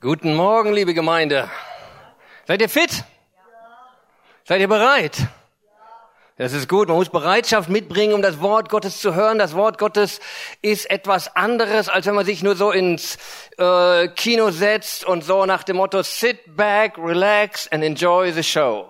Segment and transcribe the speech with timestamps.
[0.00, 1.50] Guten Morgen, liebe Gemeinde.
[2.46, 3.02] Seid ihr fit?
[4.44, 5.26] Seid ihr bereit?
[6.36, 6.86] Das ist gut.
[6.86, 9.40] Man muss Bereitschaft mitbringen, um das Wort Gottes zu hören.
[9.40, 10.20] Das Wort Gottes
[10.62, 13.18] ist etwas anderes, als wenn man sich nur so ins
[13.58, 18.88] äh, Kino setzt und so nach dem Motto Sit back, relax and enjoy the show.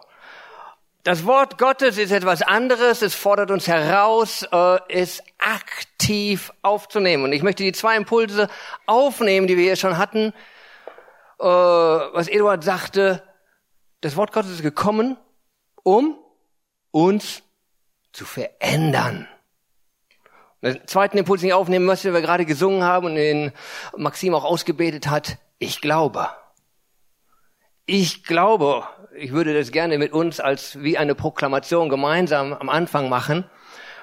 [1.04, 3.00] Das Wort Gottes ist etwas anderes.
[3.00, 7.24] Es fordert uns heraus, äh, es aktiv aufzunehmen.
[7.24, 8.50] Und ich möchte die zwei Impulse
[8.84, 10.34] aufnehmen, die wir hier schon hatten
[11.38, 13.22] äh, was Eduard sagte,
[14.00, 15.16] das Wort Gottes ist gekommen,
[15.82, 16.18] um
[16.90, 17.42] uns
[18.12, 19.28] zu verändern.
[20.62, 23.52] Den zweiten Impuls, den ich aufnehmen möchte, den wir gerade gesungen haben und den
[23.96, 26.28] Maxim auch ausgebetet hat, ich glaube.
[27.86, 33.08] Ich glaube, ich würde das gerne mit uns als wie eine Proklamation gemeinsam am Anfang
[33.08, 33.48] machen.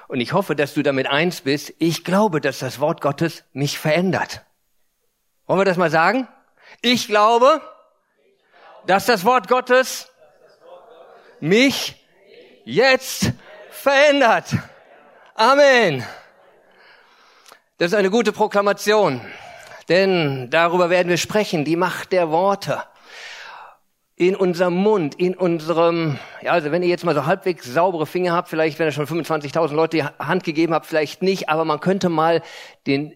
[0.08, 1.74] Und ich hoffe, dass du damit eins bist.
[1.78, 4.44] Ich glaube, dass das Wort Gottes mich verändert.
[5.46, 6.26] Wollen wir das mal sagen?
[6.82, 7.60] Ich glaube,
[8.86, 10.10] dass das Wort Gottes
[11.40, 11.96] mich
[12.64, 13.32] jetzt
[13.70, 14.54] verändert.
[15.34, 16.04] Amen.
[17.78, 19.20] Das ist eine gute Proklamation,
[19.88, 22.82] denn darüber werden wir sprechen, die Macht der Worte
[24.18, 28.32] in unserem Mund, in unserem, ja, also wenn ihr jetzt mal so halbwegs saubere Finger
[28.32, 31.80] habt, vielleicht wenn ihr schon 25.000 Leute die Hand gegeben habt, vielleicht nicht, aber man
[31.80, 32.42] könnte mal
[32.86, 33.14] den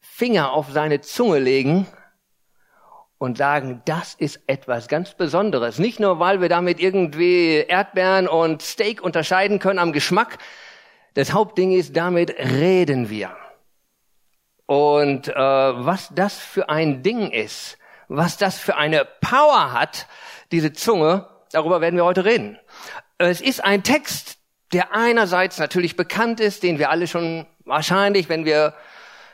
[0.00, 1.86] Finger auf seine Zunge legen
[3.18, 5.78] und sagen, das ist etwas ganz Besonderes.
[5.78, 10.38] Nicht nur, weil wir damit irgendwie Erdbeeren und Steak unterscheiden können am Geschmack.
[11.14, 13.36] Das Hauptding ist, damit reden wir.
[14.66, 20.06] Und äh, was das für ein Ding ist, was das für eine Power hat,
[20.52, 22.58] diese Zunge, darüber werden wir heute reden.
[23.18, 24.38] Es ist ein Text,
[24.72, 28.74] der einerseits natürlich bekannt ist, den wir alle schon wahrscheinlich, wenn wir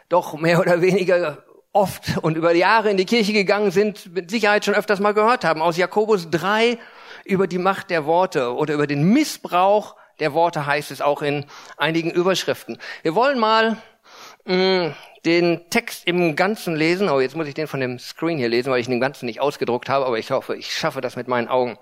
[0.08, 4.64] doch mehr oder weniger oft und über Jahre in die Kirche gegangen sind, mit Sicherheit
[4.64, 5.60] schon öfters mal gehört haben.
[5.60, 6.78] Aus Jakobus 3
[7.24, 11.44] über die Macht der Worte oder über den Missbrauch der Worte heißt es auch in
[11.76, 12.78] einigen Überschriften.
[13.02, 13.76] Wir wollen mal
[14.44, 17.08] mh, mm, den Text im Ganzen lesen.
[17.08, 19.40] Oh, jetzt muss ich den von dem Screen hier lesen, weil ich den Ganzen nicht
[19.40, 21.78] ausgedruckt habe, aber ich hoffe, ich schaffe das mit meinen Augen.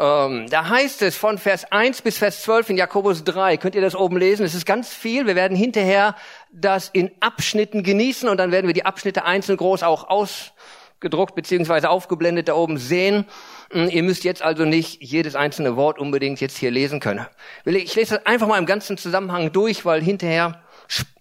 [0.00, 3.58] Ähm, da heißt es von Vers 1 bis Vers 12 in Jakobus 3.
[3.58, 4.46] Könnt ihr das oben lesen?
[4.46, 5.26] Es ist ganz viel.
[5.26, 6.16] Wir werden hinterher
[6.50, 11.90] das in Abschnitten genießen und dann werden wir die Abschnitte einzeln groß auch ausgedruckt beziehungsweise
[11.90, 13.26] aufgeblendet da oben sehen.
[13.72, 17.26] Hm, ihr müsst jetzt also nicht jedes einzelne Wort unbedingt jetzt hier lesen können.
[17.66, 20.62] Ich lese das einfach mal im ganzen Zusammenhang durch, weil hinterher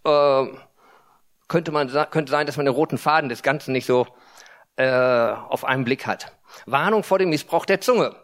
[0.05, 0.45] äh,
[1.49, 4.07] könnte man könnte sein, dass man den roten Faden des Ganzen nicht so
[4.77, 6.31] äh, auf einen Blick hat.
[6.65, 8.15] Warnung vor dem Missbrauch der Zunge.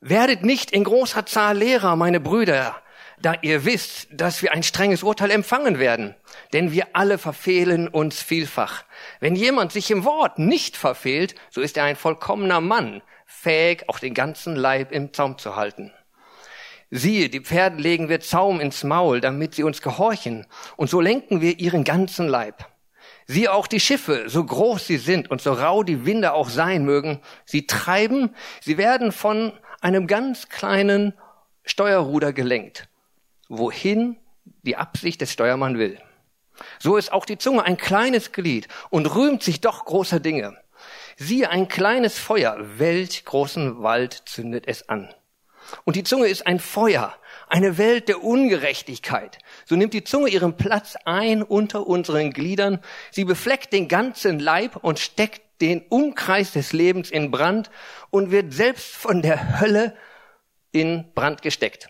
[0.00, 2.76] Werdet nicht in großer Zahl Lehrer, meine Brüder,
[3.20, 6.14] da ihr wisst, dass wir ein strenges Urteil empfangen werden.
[6.52, 8.84] Denn wir alle verfehlen uns vielfach.
[9.18, 13.98] Wenn jemand sich im Wort nicht verfehlt, so ist er ein vollkommener Mann, fähig, auch
[13.98, 15.92] den ganzen Leib im Zaum zu halten.
[16.92, 21.40] Siehe, die Pferde legen wir Zaum ins Maul, damit sie uns gehorchen, und so lenken
[21.40, 22.66] wir ihren ganzen Leib.
[23.26, 26.84] Siehe auch die Schiffe, so groß sie sind und so rau die Winde auch sein
[26.84, 31.14] mögen, sie treiben, sie werden von einem ganz kleinen
[31.64, 32.88] Steuerruder gelenkt,
[33.48, 34.16] wohin
[34.62, 35.98] die Absicht des Steuermann will.
[36.78, 40.56] So ist auch die Zunge ein kleines Glied und rühmt sich doch großer Dinge.
[41.16, 45.12] Siehe, ein kleines Feuer, welch großen Wald zündet es an.
[45.84, 47.14] Und die Zunge ist ein Feuer,
[47.48, 49.38] eine Welt der Ungerechtigkeit.
[49.66, 52.80] So nimmt die Zunge ihren Platz ein unter unseren Gliedern.
[53.10, 57.70] Sie befleckt den ganzen Leib und steckt den Umkreis des Lebens in Brand
[58.10, 59.96] und wird selbst von der Hölle
[60.72, 61.88] in Brand gesteckt.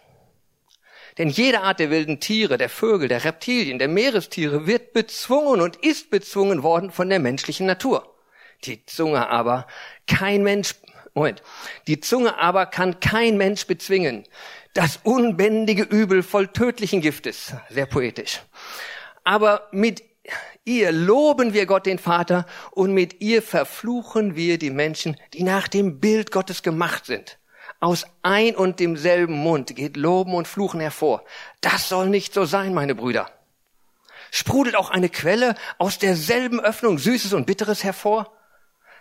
[1.19, 5.77] Denn jede Art der wilden Tiere, der Vögel, der Reptilien, der Meerestiere wird bezwungen und
[5.77, 8.15] ist bezwungen worden von der menschlichen Natur.
[8.65, 9.67] Die Zunge aber
[10.06, 10.75] kein Mensch,
[11.15, 11.43] Moment,
[11.89, 14.25] die Zunge aber kann kein Mensch bezwingen.
[14.75, 17.53] Das unbändige Übel voll tödlichen Giftes.
[17.69, 18.41] Sehr poetisch.
[19.25, 20.03] Aber mit
[20.64, 25.69] ihr loben wir Gott den Vater und mit ihr verfluchen wir die Menschen, die nach
[25.69, 27.38] dem Bild Gottes gemacht sind.
[27.80, 31.25] Aus ein und demselben Mund geht Loben und Fluchen hervor.
[31.60, 33.30] Das soll nicht so sein, meine Brüder.
[34.30, 38.32] Sprudelt auch eine Quelle aus derselben Öffnung Süßes und Bitteres hervor?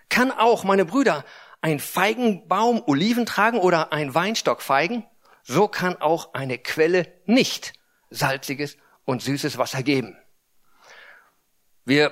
[0.09, 1.25] Kann auch, meine Brüder,
[1.62, 5.06] ein Feigenbaum Oliven tragen oder ein Weinstock Feigen?
[5.44, 7.74] So kann auch eine Quelle nicht
[8.09, 10.18] salziges und süßes Wasser geben.
[11.88, 12.12] Wir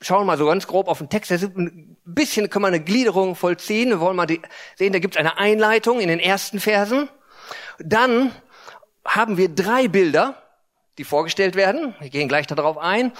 [0.00, 1.30] schauen mal so ganz grob auf den Text.
[1.30, 3.90] Ein bisschen können wir eine Gliederung vollziehen.
[3.90, 4.42] Wir wollen mal die,
[4.74, 7.08] sehen, da gibt es eine Einleitung in den ersten Versen.
[7.78, 8.34] Dann
[9.04, 10.42] haben wir drei Bilder,
[10.98, 11.94] die vorgestellt werden.
[12.00, 13.12] Wir gehen gleich darauf ein.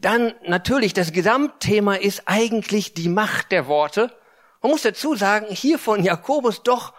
[0.00, 4.12] Dann natürlich, das Gesamtthema ist eigentlich die Macht der Worte.
[4.60, 6.92] Man muss dazu sagen, hier von Jakobus doch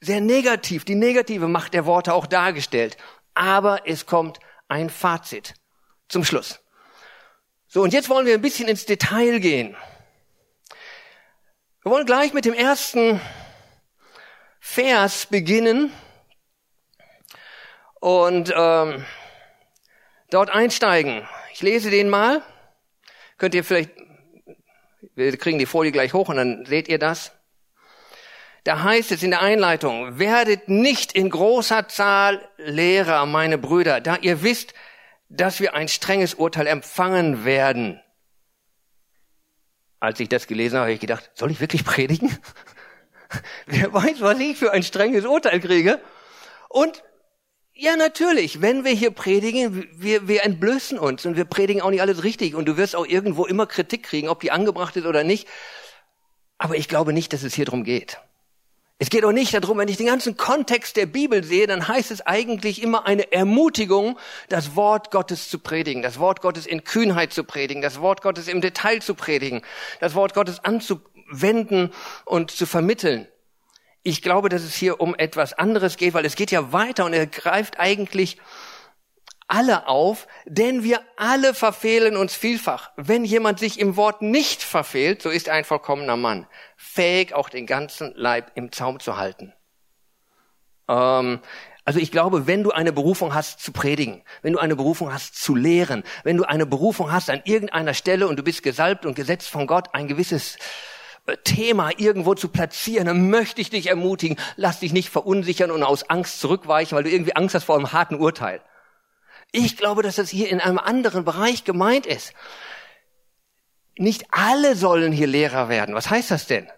[0.00, 2.96] sehr negativ, die negative Macht der Worte auch dargestellt.
[3.34, 5.54] Aber es kommt ein Fazit
[6.08, 6.58] zum Schluss.
[7.72, 9.76] So, und jetzt wollen wir ein bisschen ins Detail gehen.
[11.84, 13.20] Wir wollen gleich mit dem ersten
[14.58, 15.92] Vers beginnen
[18.00, 19.06] und ähm,
[20.30, 21.24] dort einsteigen.
[21.52, 22.42] Ich lese den mal.
[23.38, 23.92] Könnt ihr vielleicht,
[25.14, 27.30] wir kriegen die Folie gleich hoch und dann seht ihr das.
[28.64, 34.16] Da heißt es in der Einleitung, werdet nicht in großer Zahl Lehrer, meine Brüder, da
[34.16, 34.74] ihr wisst,
[35.30, 38.00] dass wir ein strenges Urteil empfangen werden.
[40.00, 42.36] Als ich das gelesen habe, habe ich gedacht, soll ich wirklich predigen?
[43.66, 46.00] Wer weiß, was ich für ein strenges Urteil kriege?
[46.68, 47.04] Und
[47.72, 48.60] ja, natürlich.
[48.60, 52.54] Wenn wir hier predigen, wir, wir entblößen uns und wir predigen auch nicht alles richtig
[52.54, 55.46] und du wirst auch irgendwo immer Kritik kriegen, ob die angebracht ist oder nicht.
[56.58, 58.18] Aber ich glaube nicht, dass es hier drum geht.
[59.02, 62.10] Es geht auch nicht darum, wenn ich den ganzen Kontext der Bibel sehe, dann heißt
[62.10, 64.18] es eigentlich immer eine Ermutigung,
[64.50, 68.46] das Wort Gottes zu predigen, das Wort Gottes in Kühnheit zu predigen, das Wort Gottes
[68.46, 69.62] im Detail zu predigen,
[70.00, 71.94] das Wort Gottes anzuwenden
[72.26, 73.26] und zu vermitteln.
[74.02, 77.14] Ich glaube, dass es hier um etwas anderes geht, weil es geht ja weiter und
[77.14, 78.36] er greift eigentlich
[79.50, 82.90] alle auf, denn wir alle verfehlen uns vielfach.
[82.96, 87.66] Wenn jemand sich im Wort nicht verfehlt, so ist ein vollkommener Mann, fähig auch den
[87.66, 89.52] ganzen Leib im Zaum zu halten.
[90.88, 91.40] Ähm,
[91.84, 95.34] also ich glaube, wenn du eine Berufung hast zu predigen, wenn du eine Berufung hast
[95.34, 99.16] zu lehren, wenn du eine Berufung hast an irgendeiner Stelle und du bist gesalbt und
[99.16, 100.58] gesetzt von Gott, ein gewisses
[101.44, 106.08] Thema irgendwo zu platzieren, dann möchte ich dich ermutigen, lass dich nicht verunsichern und aus
[106.08, 108.60] Angst zurückweichen, weil du irgendwie Angst hast vor einem harten Urteil.
[109.52, 112.32] Ich glaube, dass das hier in einem anderen Bereich gemeint ist.
[113.96, 115.94] Nicht alle sollen hier Lehrer werden.
[115.94, 116.68] Was heißt das denn?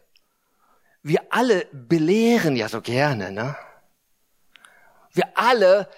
[1.02, 3.56] Wir alle belehren ja so gerne, ne?
[5.12, 5.88] Wir alle,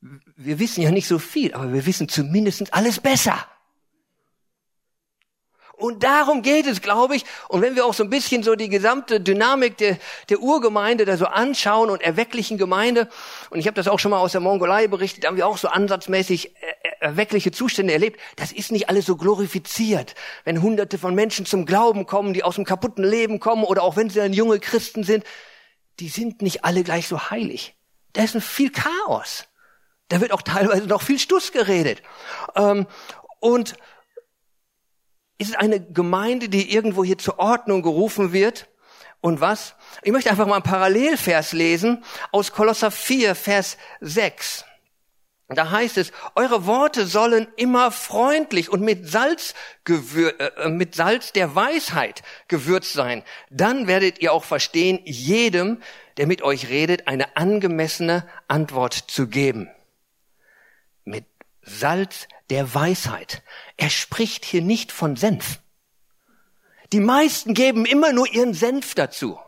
[0.00, 3.46] wir wissen ja nicht so viel, aber wir wissen zumindest alles besser.
[5.78, 7.24] Und darum geht es, glaube ich.
[7.46, 9.96] Und wenn wir auch so ein bisschen so die gesamte Dynamik der,
[10.28, 13.08] der Urgemeinde da so anschauen und erwecklichen Gemeinde,
[13.50, 15.56] und ich habe das auch schon mal aus der Mongolei berichtet, da haben wir auch
[15.56, 18.20] so ansatzmäßig äh, äh, erweckliche Zustände erlebt.
[18.34, 20.16] Das ist nicht alles so glorifiziert.
[20.42, 23.94] Wenn hunderte von Menschen zum Glauben kommen, die aus dem kaputten Leben kommen, oder auch
[23.94, 25.22] wenn sie dann junge Christen sind,
[26.00, 27.76] die sind nicht alle gleich so heilig.
[28.14, 29.44] Da ist viel Chaos.
[30.08, 32.02] Da wird auch teilweise noch viel Stuss geredet.
[32.56, 32.88] Ähm,
[33.38, 33.74] und
[35.38, 38.68] ist es eine Gemeinde, die irgendwo hier zur Ordnung gerufen wird?
[39.20, 39.74] Und was?
[40.02, 44.64] Ich möchte einfach mal einen Parallelvers lesen aus Kolosser 4, Vers 6.
[45.48, 49.54] Da heißt es, eure Worte sollen immer freundlich und mit Salz,
[49.84, 53.24] gewür äh, mit Salz der Weisheit gewürzt sein.
[53.48, 55.80] Dann werdet ihr auch verstehen, jedem,
[56.18, 59.70] der mit euch redet, eine angemessene Antwort zu geben.
[61.04, 61.24] Mit
[61.62, 63.42] Salz der Weisheit.
[63.76, 65.60] Er spricht hier nicht von Senf.
[66.92, 69.38] Die meisten geben immer nur ihren Senf dazu.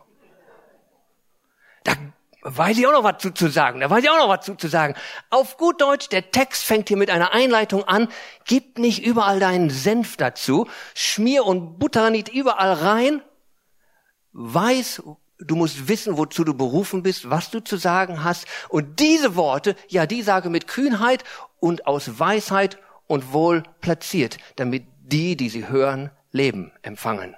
[1.83, 1.93] Da
[2.43, 3.79] weiß ich auch noch was zu, zu sagen.
[3.79, 4.95] Da weiß ich auch noch was zu, zu sagen.
[5.31, 8.07] Auf gut Deutsch, der Text fängt hier mit einer Einleitung an.
[8.45, 10.67] Gib nicht überall deinen Senf dazu.
[10.93, 13.21] Schmier und butter nicht überall rein.
[14.33, 15.01] Weiß,
[15.39, 18.45] du musst wissen, wozu du berufen bist, was du zu sagen hast.
[18.69, 21.23] Und diese Worte, ja, die sage mit Kühnheit
[21.59, 22.77] und aus Weisheit
[23.07, 27.35] und wohl platziert, damit die, die sie hören, Leben empfangen.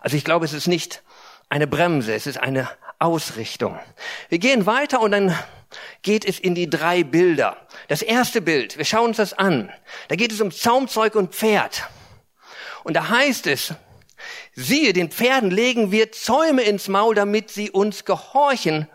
[0.00, 1.02] Also ich glaube, es ist nicht
[1.48, 3.78] eine Bremse, es ist eine Ausrichtung.
[4.28, 5.36] Wir gehen weiter und dann
[6.02, 7.56] geht es in die drei Bilder.
[7.88, 9.72] Das erste Bild, wir schauen uns das an.
[10.08, 11.88] Da geht es um Zaumzeug und Pferd.
[12.84, 13.74] Und da heißt es,
[14.54, 18.88] siehe, den Pferden legen wir Zäume ins Maul, damit sie uns gehorchen,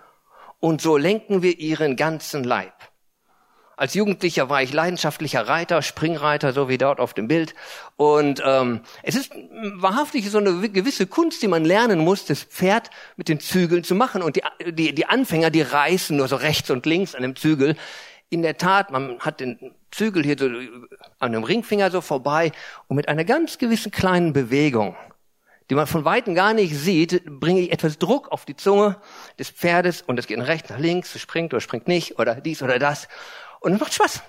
[0.60, 2.74] und so lenken wir ihren ganzen Leib.
[3.75, 7.55] Als Jugendlicher war ich leidenschaftlicher Reiter, Springreiter, so wie dort auf dem Bild.
[7.95, 9.31] Und ähm, es ist
[9.75, 13.95] wahrhaftig so eine gewisse Kunst, die man lernen muss, das Pferd mit den Zügeln zu
[13.95, 14.21] machen.
[14.21, 17.75] Und die, die, die Anfänger, die reißen nur so rechts und links an dem Zügel.
[18.29, 20.49] In der Tat, man hat den Zügel hier so
[21.19, 22.51] an dem Ringfinger so vorbei
[22.87, 24.95] und mit einer ganz gewissen kleinen Bewegung,
[25.69, 28.97] die man von Weitem gar nicht sieht, bringe ich etwas Druck auf die Zunge
[29.39, 32.35] des Pferdes und es geht nach rechts, nach links, es springt oder springt nicht oder
[32.35, 33.07] dies oder das.
[33.63, 34.22] Und es macht Spaß.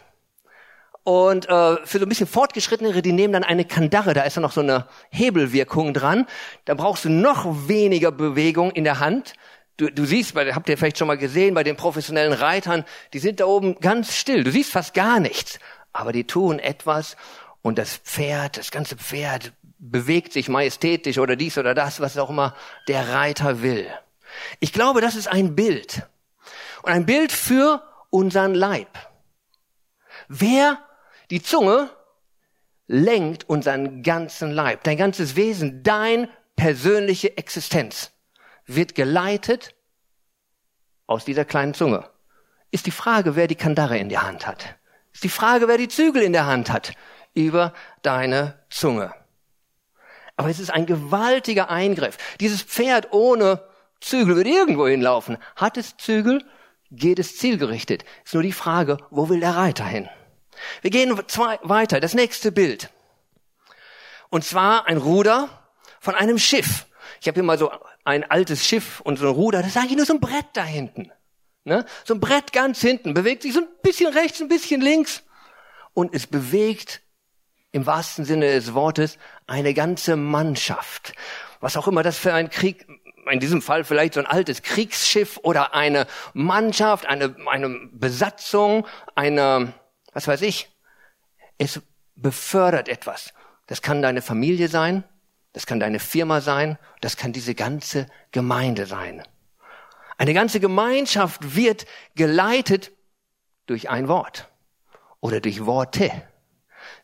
[1.02, 4.42] Und äh, für so ein bisschen fortgeschrittenere, die nehmen dann eine Kandare, da ist dann
[4.42, 6.26] noch so eine Hebelwirkung dran.
[6.64, 9.34] Da brauchst du noch weniger Bewegung in der Hand.
[9.76, 13.18] Du, du siehst, bei, habt ihr vielleicht schon mal gesehen, bei den professionellen Reitern, die
[13.18, 14.44] sind da oben ganz still.
[14.44, 15.58] Du siehst fast gar nichts.
[15.94, 17.16] aber die tun etwas
[17.62, 22.30] und das Pferd, das ganze Pferd bewegt sich majestätisch oder dies oder das, was auch
[22.30, 22.54] immer
[22.88, 23.86] der Reiter will.
[24.60, 26.02] Ich glaube, das ist ein Bild.
[26.82, 28.88] Und ein Bild für unseren Leib.
[30.28, 30.78] Wer
[31.30, 31.90] die Zunge
[32.86, 38.12] lenkt unseren ganzen Leib, dein ganzes Wesen, dein persönliche Existenz
[38.66, 39.74] wird geleitet
[41.06, 42.08] aus dieser kleinen Zunge.
[42.70, 44.76] Ist die Frage, wer die Kandare in der Hand hat.
[45.12, 46.94] Ist die Frage, wer die Zügel in der Hand hat
[47.34, 49.14] über deine Zunge.
[50.36, 52.18] Aber es ist ein gewaltiger Eingriff.
[52.40, 53.62] Dieses Pferd ohne
[54.00, 55.38] Zügel würde irgendwo hinlaufen.
[55.56, 56.44] Hat es Zügel?
[56.96, 58.04] Geht es zielgerichtet?
[58.24, 60.08] Ist nur die Frage, wo will der Reiter hin?
[60.82, 62.00] Wir gehen zwei, weiter.
[62.00, 62.90] Das nächste Bild.
[64.30, 65.48] Und zwar ein Ruder
[66.00, 66.86] von einem Schiff.
[67.20, 67.72] Ich habe hier mal so
[68.04, 69.58] ein altes Schiff und so ein Ruder.
[69.58, 71.10] Das ist eigentlich nur so ein Brett da hinten.
[71.64, 71.84] Ne?
[72.04, 73.14] So ein Brett ganz hinten.
[73.14, 75.22] Bewegt sich so ein bisschen rechts, ein bisschen links.
[75.94, 77.00] Und es bewegt
[77.72, 81.12] im wahrsten Sinne des Wortes eine ganze Mannschaft.
[81.60, 82.86] Was auch immer das für ein Krieg,
[83.30, 89.72] in diesem Fall vielleicht so ein altes Kriegsschiff oder eine Mannschaft, eine, eine Besatzung, eine,
[90.12, 90.68] was weiß ich.
[91.58, 91.80] Es
[92.14, 93.34] befördert etwas.
[93.66, 95.04] Das kann deine Familie sein,
[95.52, 99.22] das kann deine Firma sein, das kann diese ganze Gemeinde sein.
[100.18, 102.92] Eine ganze Gemeinschaft wird geleitet
[103.66, 104.48] durch ein Wort
[105.20, 106.10] oder durch Worte.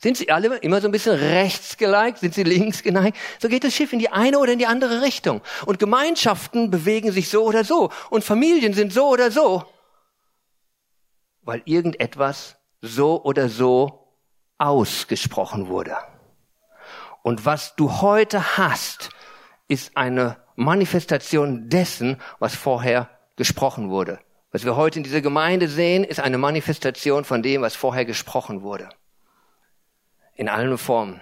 [0.02, 2.18] Sind sie alle immer so ein bisschen rechts geneigt?
[2.18, 3.18] Sind sie links geneigt?
[3.38, 5.42] So geht das Schiff in die eine oder in die andere Richtung.
[5.66, 7.90] Und Gemeinschaften bewegen sich so oder so.
[8.08, 9.64] Und Familien sind so oder so.
[11.42, 14.14] Weil irgendetwas so oder so
[14.56, 15.96] ausgesprochen wurde.
[17.22, 19.10] Und was du heute hast,
[19.68, 24.18] ist eine Manifestation dessen, was vorher gesprochen wurde.
[24.50, 28.62] Was wir heute in dieser Gemeinde sehen, ist eine Manifestation von dem, was vorher gesprochen
[28.62, 28.88] wurde.
[30.40, 31.20] In allen Formen.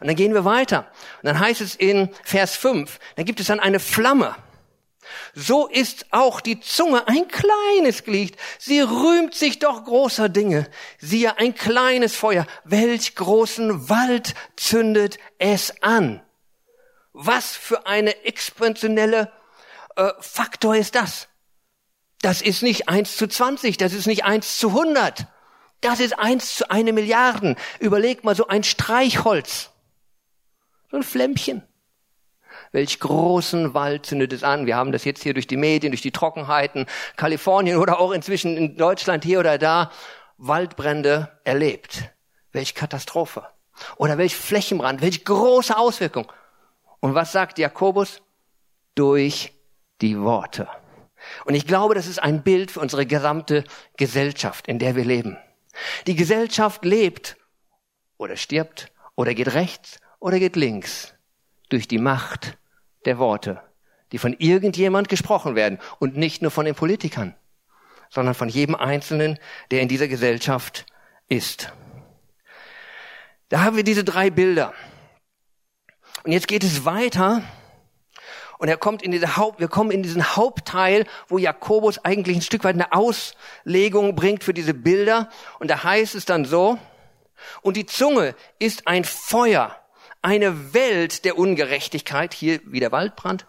[0.00, 0.90] Und dann gehen wir weiter.
[1.20, 4.34] Und dann heißt es in Vers 5, dann gibt es dann eine Flamme.
[5.34, 8.38] So ist auch die Zunge ein kleines Glied.
[8.58, 10.66] Sie rühmt sich doch großer Dinge.
[10.96, 12.46] Siehe, ein kleines Feuer.
[12.64, 16.22] Welch großen Wald zündet es an?
[17.12, 19.30] Was für eine exponentielle
[19.96, 21.28] äh, Faktor ist das?
[22.22, 25.26] Das ist nicht eins zu zwanzig, das ist nicht eins zu hundert,
[25.82, 27.56] das ist eins zu eine Milliarden.
[27.78, 29.70] Überleg mal so ein Streichholz,
[30.90, 31.62] so ein Flämmchen.
[32.72, 34.66] Welch großen Wald zündet es an?
[34.66, 36.86] Wir haben das jetzt hier durch die Medien, durch die Trockenheiten,
[37.16, 39.90] Kalifornien oder auch inzwischen in Deutschland hier oder da,
[40.38, 42.10] Waldbrände erlebt.
[42.52, 43.46] Welch Katastrophe.
[43.96, 46.30] Oder welch Flächenbrand, welch große Auswirkung.
[47.00, 48.22] Und was sagt Jakobus?
[48.94, 49.52] Durch
[50.00, 50.68] die Worte.
[51.44, 53.64] Und ich glaube, das ist ein Bild für unsere gesamte
[53.96, 55.38] Gesellschaft, in der wir leben.
[56.06, 57.36] Die Gesellschaft lebt
[58.16, 61.14] oder stirbt oder geht rechts oder geht links
[61.68, 62.58] durch die Macht
[63.04, 63.62] der Worte,
[64.12, 67.34] die von irgendjemand gesprochen werden und nicht nur von den Politikern,
[68.10, 69.38] sondern von jedem Einzelnen,
[69.70, 70.86] der in dieser Gesellschaft
[71.28, 71.72] ist.
[73.48, 74.74] Da haben wir diese drei Bilder.
[76.24, 77.42] Und jetzt geht es weiter
[78.62, 82.42] und er kommt in diese Haupt, wir kommen in diesen Hauptteil, wo Jakobus eigentlich ein
[82.42, 85.30] Stück weit eine Auslegung bringt für diese Bilder.
[85.58, 86.78] Und da heißt es dann so,
[87.62, 89.76] und die Zunge ist ein Feuer,
[90.22, 93.46] eine Welt der Ungerechtigkeit, hier wie der Waldbrand.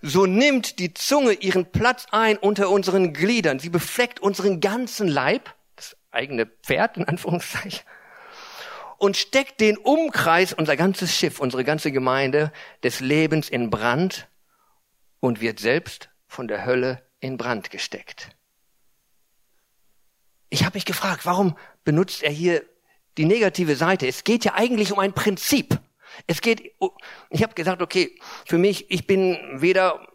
[0.00, 3.58] So nimmt die Zunge ihren Platz ein unter unseren Gliedern.
[3.58, 7.84] Sie befleckt unseren ganzen Leib, das eigene Pferd in Anführungszeichen,
[8.96, 14.28] und steckt den Umkreis, unser ganzes Schiff, unsere ganze Gemeinde des Lebens in Brand
[15.26, 18.30] und wird selbst von der Hölle in Brand gesteckt.
[20.48, 22.62] Ich habe mich gefragt, warum benutzt er hier
[23.18, 24.06] die negative Seite?
[24.06, 25.78] Es geht ja eigentlich um ein Prinzip.
[26.28, 26.72] Es geht,
[27.30, 28.16] ich habe gesagt, okay,
[28.46, 30.06] für mich, ich bin weder,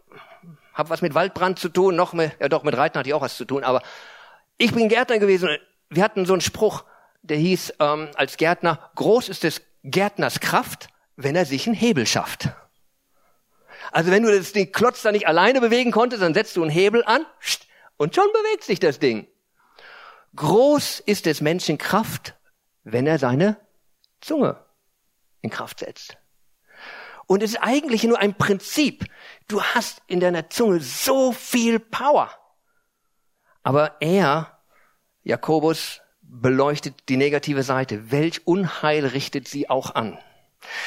[0.72, 3.20] habe was mit Waldbrand zu tun, noch mit, ja doch, mit Reiten hatte ich auch
[3.20, 3.82] was zu tun, aber
[4.56, 5.50] ich bin Gärtner gewesen.
[5.90, 6.84] Wir hatten so einen Spruch,
[7.20, 12.06] der hieß ähm, als Gärtner, groß ist des Gärtners Kraft, wenn er sich einen Hebel
[12.06, 12.48] schafft.
[13.90, 16.70] Also wenn du das Ding Klotz da nicht alleine bewegen konntest, dann setzt du einen
[16.70, 17.26] Hebel an
[17.96, 19.26] und schon bewegt sich das Ding.
[20.36, 22.34] Groß ist des Menschen Kraft,
[22.84, 23.58] wenn er seine
[24.20, 24.64] Zunge
[25.40, 26.16] in Kraft setzt.
[27.26, 29.04] Und es ist eigentlich nur ein Prinzip.
[29.48, 32.30] Du hast in deiner Zunge so viel Power.
[33.62, 34.58] Aber er,
[35.22, 38.10] Jakobus, beleuchtet die negative Seite.
[38.10, 40.18] Welch Unheil richtet sie auch an?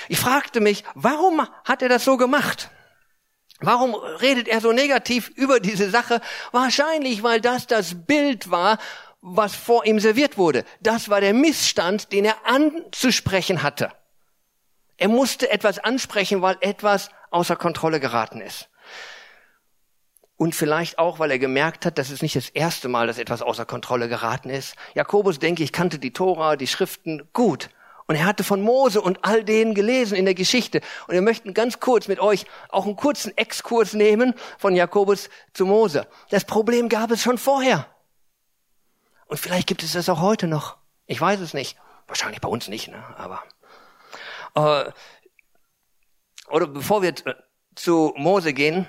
[0.09, 2.69] Ich fragte mich, warum hat er das so gemacht?
[3.61, 6.21] Warum redet er so negativ über diese Sache?
[6.51, 8.77] Wahrscheinlich, weil das das Bild war,
[9.21, 10.65] was vor ihm serviert wurde.
[10.81, 13.91] Das war der Missstand, den er anzusprechen hatte.
[14.97, 18.69] Er musste etwas ansprechen, weil etwas außer Kontrolle geraten ist.
[20.37, 23.41] Und vielleicht auch, weil er gemerkt hat, dass es nicht das erste Mal, dass etwas
[23.41, 24.75] außer Kontrolle geraten ist.
[24.93, 27.69] Jakobus, denke ich, kannte die Tora, die Schriften gut.
[28.07, 30.81] Und er hatte von Mose und all denen gelesen in der Geschichte.
[31.07, 35.65] Und wir möchten ganz kurz mit euch auch einen kurzen Exkurs nehmen von Jakobus zu
[35.65, 36.07] Mose.
[36.29, 37.87] Das Problem gab es schon vorher.
[39.25, 40.77] Und vielleicht gibt es das auch heute noch.
[41.07, 41.77] Ich weiß es nicht.
[42.07, 43.03] Wahrscheinlich bei uns nicht, ne?
[43.17, 43.43] aber.
[44.55, 44.91] Äh,
[46.49, 47.15] oder bevor wir
[47.73, 48.85] zu Mose gehen,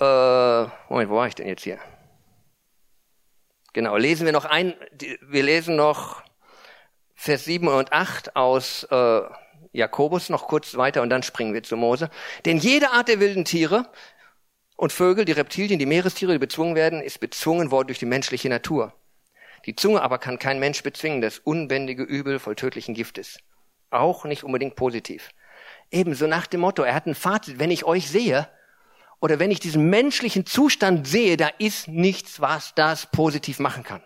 [0.00, 1.78] äh, Moment, wo war ich denn jetzt hier?
[3.74, 4.74] Genau, lesen wir noch ein,
[5.20, 6.22] wir lesen noch
[7.24, 9.20] Vers 7 und 8 aus äh,
[9.72, 12.10] Jakobus noch kurz weiter und dann springen wir zu Mose.
[12.44, 13.88] Denn jede Art der wilden Tiere
[14.76, 18.50] und Vögel, die Reptilien, die Meerestiere, die bezwungen werden, ist bezwungen worden durch die menschliche
[18.50, 18.92] Natur.
[19.64, 23.38] Die Zunge aber kann kein Mensch bezwingen, das unbändige Übel voll tödlichen Giftes.
[23.88, 25.30] Auch nicht unbedingt positiv.
[25.90, 28.50] Ebenso nach dem Motto, er hat ein Fazit, wenn ich euch sehe,
[29.22, 34.02] oder wenn ich diesen menschlichen Zustand sehe, da ist nichts, was das positiv machen kann.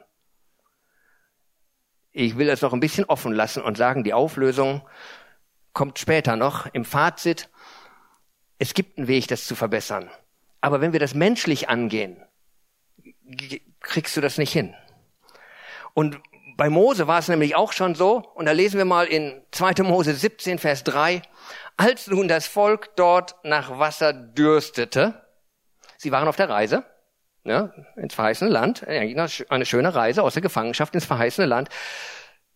[2.12, 4.82] Ich will das noch ein bisschen offen lassen und sagen, die Auflösung
[5.72, 7.48] kommt später noch im Fazit.
[8.58, 10.10] Es gibt einen Weg, das zu verbessern.
[10.60, 12.22] Aber wenn wir das menschlich angehen,
[13.80, 14.74] kriegst du das nicht hin.
[15.94, 16.20] Und
[16.56, 19.84] bei Mose war es nämlich auch schon so, und da lesen wir mal in 2.
[19.84, 21.22] Mose 17, Vers 3,
[21.76, 25.24] als nun das Volk dort nach Wasser dürstete,
[25.96, 26.84] sie waren auf der Reise,
[27.48, 31.68] ja, ins verheißene Land, eine schöne Reise aus der Gefangenschaft ins verheißene Land.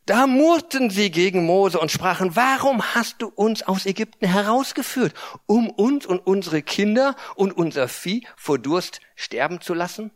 [0.04, 5.14] Da murrten sie gegen Mose und sprachen, warum hast du uns aus Ägypten herausgeführt,
[5.46, 10.10] um uns und unsere Kinder und unser Vieh vor Durst sterben zu lassen?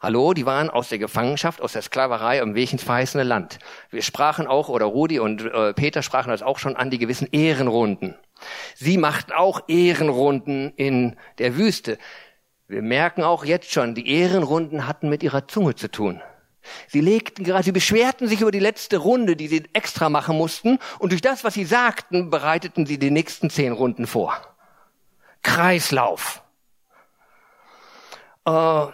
[0.00, 3.58] Hallo, die waren aus der Gefangenschaft, aus der Sklaverei am Weg ins verheißene Land.
[3.90, 7.26] Wir sprachen auch, oder Rudi und äh, Peter sprachen das auch schon an, die gewissen
[7.32, 8.14] Ehrenrunden.
[8.74, 11.98] Sie machten auch Ehrenrunden in der Wüste.
[12.66, 16.20] Wir merken auch jetzt schon, die Ehrenrunden hatten mit ihrer Zunge zu tun.
[16.88, 20.78] Sie legten gerade, sie beschwerten sich über die letzte Runde, die sie extra machen mussten,
[20.98, 24.34] und durch das, was sie sagten, bereiteten sie die nächsten zehn Runden vor.
[25.42, 26.42] Kreislauf.
[28.46, 28.86] Äh,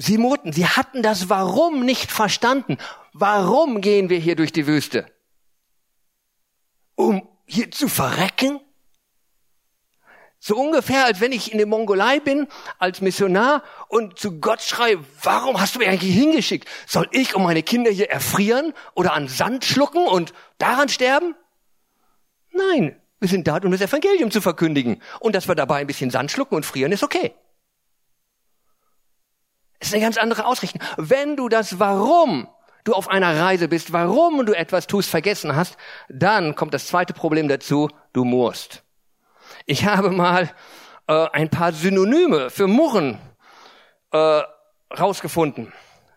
[0.00, 2.78] Sie murrten, sie hatten das Warum nicht verstanden.
[3.12, 5.10] Warum gehen wir hier durch die Wüste?
[6.94, 8.60] Um hier zu verrecken?
[10.48, 12.46] So ungefähr, als wenn ich in der Mongolei bin,
[12.78, 16.66] als Missionar und zu Gott schreie, warum hast du mich eigentlich hingeschickt?
[16.86, 21.34] Soll ich und meine Kinder hier erfrieren oder an Sand schlucken und daran sterben?
[22.50, 25.02] Nein, wir sind da, um das Evangelium zu verkündigen.
[25.20, 27.34] Und dass wir dabei ein bisschen Sand schlucken und frieren, ist okay.
[29.80, 30.80] Das ist eine ganz andere Ausrichtung.
[30.96, 32.48] Wenn du das Warum
[32.84, 35.76] du auf einer Reise bist, warum du etwas tust, vergessen hast,
[36.08, 38.82] dann kommt das zweite Problem dazu, du musst.
[39.66, 40.50] Ich habe mal
[41.06, 43.18] äh, ein paar Synonyme für Murren
[44.12, 44.42] äh,
[44.98, 45.72] rausgefunden.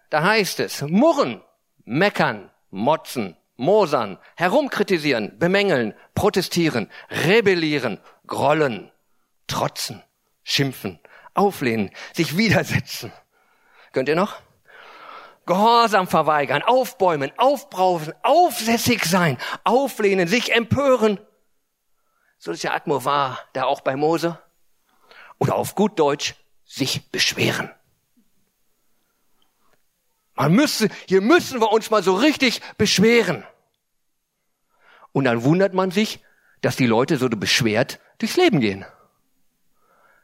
[0.09, 1.41] Da heißt es, murren,
[1.85, 8.91] meckern, motzen, mosern, herumkritisieren, bemängeln, protestieren, rebellieren, grollen,
[9.47, 10.03] trotzen,
[10.43, 10.99] schimpfen,
[11.33, 13.13] auflehnen, sich widersetzen.
[13.93, 14.35] Könnt ihr noch?
[15.45, 21.19] Gehorsam verweigern, aufbäumen, aufbrausen, aufsässig sein, auflehnen, sich empören.
[22.43, 24.41] So ist der Atmo war da auch bei Mose.
[25.37, 26.33] Oder auf gut Deutsch,
[26.65, 27.69] sich beschweren.
[30.33, 33.45] Man müsste, hier müssen wir uns mal so richtig beschweren.
[35.11, 36.19] Und dann wundert man sich,
[36.61, 38.87] dass die Leute so beschwert durchs Leben gehen.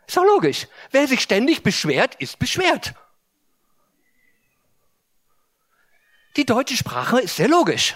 [0.07, 0.67] Ist doch logisch.
[0.89, 2.95] Wer sich ständig beschwert, ist beschwert.
[6.35, 7.95] Die deutsche Sprache ist sehr logisch.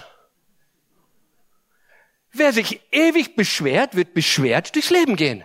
[2.32, 5.44] Wer sich ewig beschwert, wird beschwert durchs Leben gehen.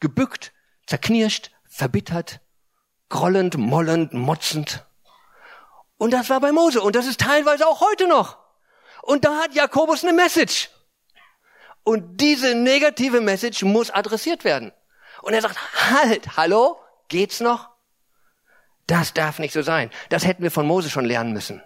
[0.00, 0.52] Gebückt,
[0.86, 2.40] zerknirscht, verbittert,
[3.08, 4.86] grollend, mollend, motzend.
[5.98, 8.38] Und das war bei Mose und das ist teilweise auch heute noch.
[9.02, 10.70] Und da hat Jakobus eine Message.
[11.84, 14.72] Und diese negative Message muss adressiert werden.
[15.22, 15.56] Und er sagt,
[15.90, 17.70] halt, hallo, geht's noch?
[18.86, 19.90] Das darf nicht so sein.
[20.08, 21.62] Das hätten wir von Mose schon lernen müssen.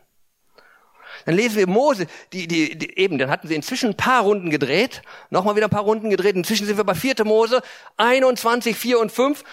[1.27, 4.51] Dann lesen wir Mose, die, die, die, eben, dann hatten sie inzwischen ein paar Runden
[4.51, 6.37] gedreht, nochmal wieder ein paar Runden gedreht.
[6.37, 7.25] Inzwischen sind wir bei 4.
[7.25, 7.63] Mose
[7.97, 9.45] 21, 4 und 5.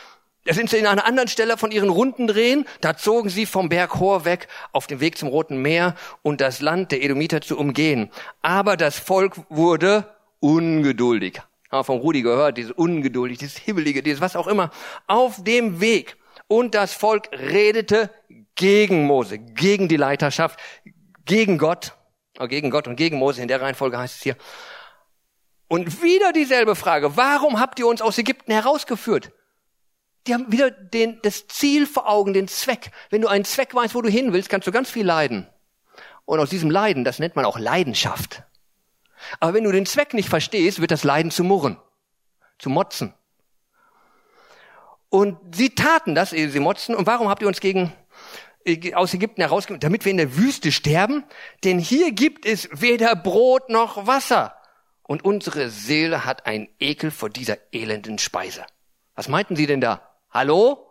[0.47, 2.65] Da sind sie in einer anderen Stelle von ihren Runden drehen.
[2.79, 6.61] Da zogen sie vom Berg Hor weg auf dem Weg zum Roten Meer und das
[6.61, 8.09] Land der Edomiter zu umgehen.
[8.41, 10.05] Aber das Volk wurde
[10.39, 11.41] ungeduldig.
[11.69, 14.71] Haben wir von Rudi gehört, dieses ungeduldig, dieses hibbelige, dieses was auch immer.
[15.05, 16.15] Auf dem Weg.
[16.47, 18.09] Und das Volk redete
[18.55, 20.57] gegen Mose, gegen die Leiterschaft,
[21.27, 21.93] gegen Gott,
[22.39, 24.35] äh, gegen Gott und gegen Mose, in der Reihenfolge heißt es hier.
[25.67, 29.31] Und wieder dieselbe Frage, warum habt ihr uns aus Ägypten herausgeführt?
[30.25, 32.91] Die haben wieder den, das Ziel vor Augen, den Zweck.
[33.09, 35.47] Wenn du einen Zweck weißt, wo du hin willst, kannst du ganz viel leiden.
[36.25, 38.43] Und aus diesem Leiden, das nennt man auch Leidenschaft.
[39.39, 41.77] Aber wenn du den Zweck nicht verstehst, wird das Leiden zu murren,
[42.59, 43.13] zu motzen.
[45.09, 46.95] Und sie taten das, sie motzen.
[46.95, 47.93] Und warum habt ihr uns gegen
[48.95, 51.23] aus Ägypten herausgeführt, damit wir in der Wüste sterben?
[51.63, 54.55] Denn hier gibt es weder Brot noch Wasser.
[55.03, 58.65] Und unsere Seele hat einen Ekel vor dieser elenden Speise.
[59.15, 60.01] Was meinten sie denn da?
[60.31, 60.85] Hallo?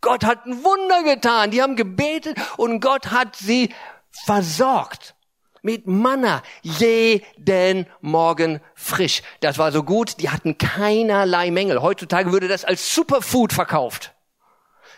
[0.00, 1.50] Gott hat ein Wunder getan.
[1.50, 3.72] Die haben gebetet und Gott hat sie
[4.10, 5.14] versorgt
[5.62, 9.22] mit Manna jeden Morgen frisch.
[9.40, 11.82] Das war so gut, die hatten keinerlei Mängel.
[11.82, 14.14] Heutzutage würde das als Superfood verkauft.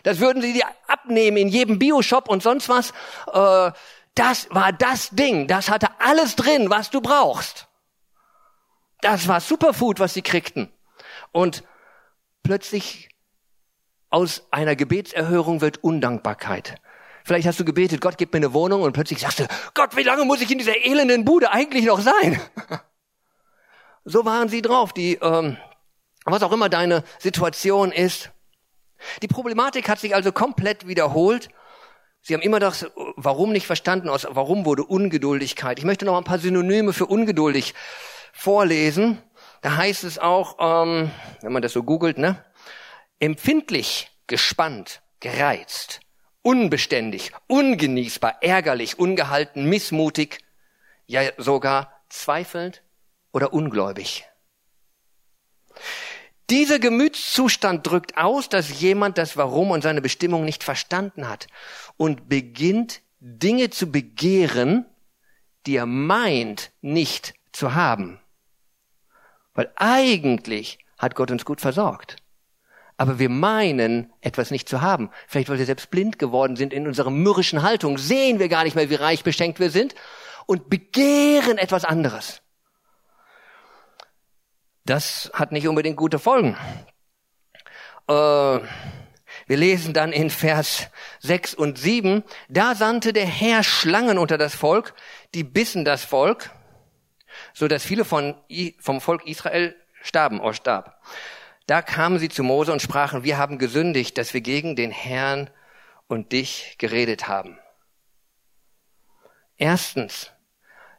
[0.03, 2.91] Das würden sie dir abnehmen in jedem Bioshop und sonst was.
[3.33, 3.73] Äh,
[4.15, 5.47] das war das Ding.
[5.47, 7.69] Das hatte alles drin, was du brauchst.
[9.01, 10.73] Das war Superfood, was sie kriegten.
[11.33, 11.65] Und
[12.43, 13.09] plötzlich
[14.11, 16.77] aus einer Gebetserhörung wird Undankbarkeit.
[17.25, 20.03] Vielleicht hast du gebetet, Gott gib mir eine Wohnung und plötzlich sagst du, Gott, wie
[20.03, 22.41] lange muss ich in dieser elenden Bude eigentlich noch sein?
[24.05, 25.57] so waren sie drauf, die, ähm,
[26.25, 28.31] was auch immer deine Situation ist.
[29.23, 31.49] Die Problematik hat sich also komplett wiederholt.
[32.21, 32.87] Sie haben immer das
[33.17, 35.79] Warum nicht verstanden, aus Warum wurde Ungeduldigkeit.
[35.79, 37.75] Ich möchte noch ein paar Synonyme für ungeduldig
[38.33, 39.19] vorlesen.
[39.61, 41.11] Da heißt es auch, ähm,
[41.41, 42.45] wenn man das so googelt, ne?
[43.19, 46.01] Empfindlich, gespannt, gereizt,
[46.43, 50.39] unbeständig, ungenießbar, ärgerlich, ungehalten, missmutig,
[51.07, 52.83] ja sogar zweifelnd
[53.33, 54.25] oder ungläubig.
[56.53, 61.47] Dieser Gemütszustand drückt aus, dass jemand das Warum und seine Bestimmung nicht verstanden hat
[61.97, 64.85] und beginnt Dinge zu begehren,
[65.65, 68.21] die er meint nicht zu haben.
[69.55, 72.17] Weil eigentlich hat Gott uns gut versorgt
[72.99, 75.11] aber wir meinen, etwas nicht zu haben.
[75.27, 78.77] Vielleicht, weil wir selbst blind geworden sind in unserer mürrischen Haltung, sehen wir gar nicht
[78.77, 79.97] mehr, wie reich beschenkt wir sind
[80.47, 82.42] und begehren etwas anderes.
[84.85, 86.57] Das hat nicht unbedingt gute Folgen.
[88.09, 88.13] Äh,
[89.47, 90.89] wir lesen dann in Vers
[91.21, 94.95] 6 und 7, da sandte der Herr Schlangen unter das Volk,
[95.35, 96.51] die bissen das Volk,
[97.55, 98.35] so dass viele von,
[98.79, 101.01] vom Volk Israel starben, oder starb.
[101.67, 105.49] Da kamen sie zu Mose und sprachen, wir haben gesündigt, dass wir gegen den Herrn
[106.09, 107.59] und dich geredet haben.
[109.57, 110.33] Erstens,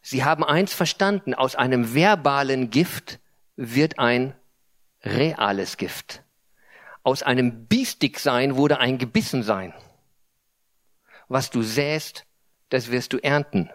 [0.01, 3.19] sie haben eins verstanden, aus einem verbalen Gift
[3.55, 4.35] wird ein
[5.03, 6.23] reales Gift.
[7.03, 9.73] Aus einem Biestigsein wurde ein Gebissensein.
[11.27, 12.25] Was du säst,
[12.69, 13.69] das wirst du ernten.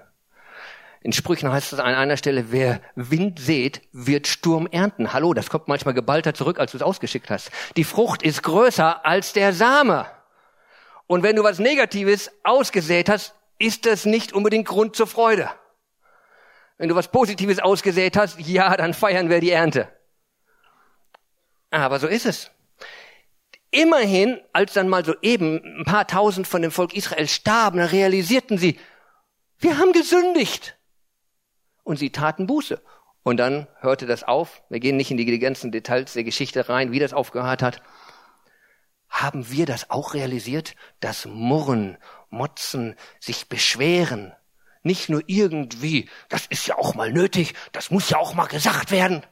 [1.01, 5.13] In Sprüchen heißt es an einer Stelle, wer Wind sät, wird Sturm ernten.
[5.13, 7.51] Hallo, das kommt manchmal geballter zurück, als du es ausgeschickt hast.
[7.77, 10.07] Die Frucht ist größer als der Same.
[11.07, 15.51] Und wenn du was Negatives ausgesät hast, ist das nicht unbedingt Grund zur Freude.
[16.79, 19.89] Wenn du was Positives ausgesät hast, ja, dann feiern wir die Ernte.
[21.71, 22.51] Aber so ist es.
[23.71, 28.57] Immerhin, als dann mal so eben ein paar tausend von dem Volk Israel starben, realisierten
[28.57, 28.79] sie,
[29.59, 30.79] wir haben gesündigt
[31.83, 32.81] und sie taten Buße.
[33.25, 34.63] Und dann hörte das auf.
[34.71, 37.83] Wir gehen nicht in die ganzen Details der Geschichte rein, wie das aufgehört hat.
[39.11, 40.77] Haben wir das auch realisiert?
[41.01, 41.99] Das Murren,
[42.31, 44.33] Motzen, sich beschweren.
[44.89, 48.91] Nicht nur irgendwie, das ist ja auch mal nötig, das muss ja auch mal gesagt
[48.91, 49.23] werden.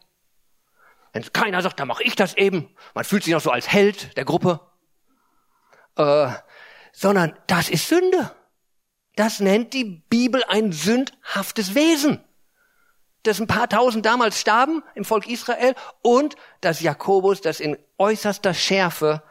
[1.14, 2.76] Wenn keiner sagt, dann mache ich das eben.
[2.92, 4.60] Man fühlt sich noch so als Held der Gruppe.
[5.96, 6.28] Äh,
[6.92, 8.36] sondern das ist Sünde.
[9.14, 12.22] Das nennt die Bibel ein sündhaftes Wesen
[13.22, 18.54] dass ein paar tausend damals starben im Volk Israel und dass Jakobus das in äußerster
[18.54, 19.22] Schärfe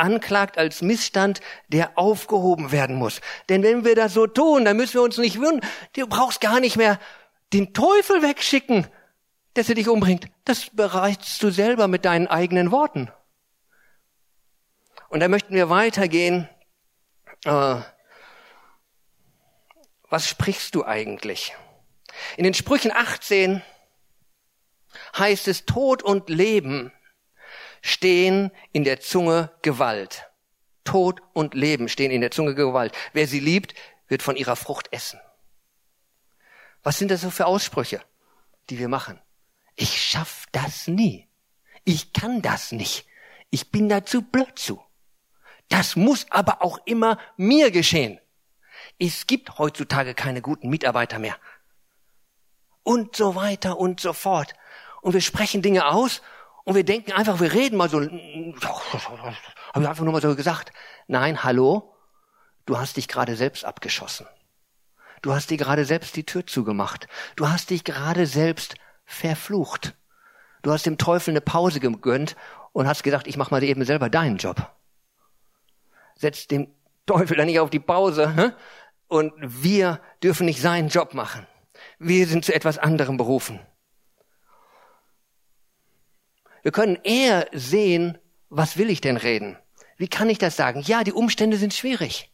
[0.00, 3.20] anklagt als Missstand, der aufgehoben werden muss.
[3.48, 5.60] Denn wenn wir das so tun, dann müssen wir uns nicht wundern,
[5.94, 6.98] du brauchst gar nicht mehr
[7.52, 8.86] den Teufel wegschicken,
[9.54, 10.26] dass er dich umbringt.
[10.44, 13.10] Das bereitest du selber mit deinen eigenen Worten.
[15.08, 16.48] Und da möchten wir weitergehen.
[17.44, 17.76] Äh,
[20.08, 21.54] was sprichst du eigentlich?
[22.36, 23.62] In den Sprüchen 18
[25.16, 26.92] heißt es, Tod und Leben
[27.80, 30.30] stehen in der Zunge Gewalt.
[30.84, 32.92] Tod und Leben stehen in der Zunge Gewalt.
[33.12, 33.74] Wer sie liebt,
[34.08, 35.20] wird von ihrer Frucht essen.
[36.82, 38.00] Was sind das so für Aussprüche,
[38.70, 39.20] die wir machen?
[39.76, 41.28] Ich schaff das nie.
[41.84, 43.06] Ich kann das nicht.
[43.50, 44.82] Ich bin dazu blöd zu.
[45.68, 48.18] Das muss aber auch immer mir geschehen.
[48.98, 51.36] Es gibt heutzutage keine guten Mitarbeiter mehr.
[52.82, 54.54] Und so weiter und so fort.
[55.00, 56.22] Und wir sprechen Dinge aus
[56.64, 58.10] und wir denken einfach, wir reden mal so, habe
[59.82, 60.72] ich einfach nur mal so gesagt.
[61.06, 61.94] Nein, hallo,
[62.66, 64.26] du hast dich gerade selbst abgeschossen.
[65.22, 67.06] Du hast dir gerade selbst die Tür zugemacht.
[67.36, 69.94] Du hast dich gerade selbst verflucht.
[70.62, 72.36] Du hast dem Teufel eine Pause gegönnt
[72.72, 74.70] und hast gesagt, ich mach mal eben selber deinen Job.
[76.14, 76.74] Setz dem
[77.06, 78.50] Teufel dann nicht auf die Pause hä?
[79.08, 81.46] und wir dürfen nicht seinen Job machen.
[81.98, 83.60] Wir sind zu etwas anderem berufen.
[86.62, 88.18] Wir können eher sehen,
[88.48, 89.56] was will ich denn reden?
[89.96, 90.82] Wie kann ich das sagen?
[90.82, 92.30] Ja, die Umstände sind schwierig.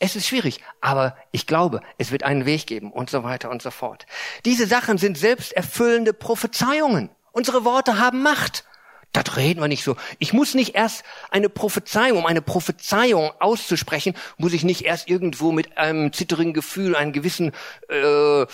[0.00, 3.62] Es ist schwierig, aber ich glaube, es wird einen Weg geben und so weiter und
[3.62, 4.06] so fort.
[4.44, 7.10] Diese Sachen sind selbsterfüllende Prophezeiungen.
[7.32, 8.64] Unsere Worte haben Macht.
[9.12, 9.96] Das reden wir nicht so.
[10.18, 15.50] Ich muss nicht erst eine Prophezeiung, um eine Prophezeiung auszusprechen, muss ich nicht erst irgendwo
[15.50, 17.52] mit einem zitterigen Gefühl, einer gewissen
[17.88, 18.46] äh, äh,